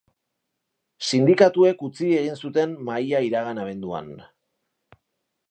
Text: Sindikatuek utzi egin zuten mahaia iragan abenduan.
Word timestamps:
Sindikatuek 1.09 1.83
utzi 1.89 2.09
egin 2.23 2.39
zuten 2.47 2.75
mahaia 2.89 3.23
iragan 3.29 3.63
abenduan. 3.67 4.11